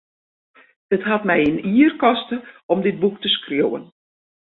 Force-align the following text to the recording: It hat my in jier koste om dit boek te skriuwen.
It 0.89 1.05
hat 1.09 1.25
my 1.29 1.37
in 1.49 1.57
jier 1.75 1.93
koste 2.05 2.35
om 2.71 2.79
dit 2.85 2.97
boek 3.03 3.15
te 3.21 3.29
skriuwen. 3.37 3.83